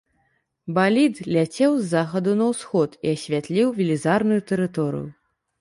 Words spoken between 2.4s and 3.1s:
на ўсход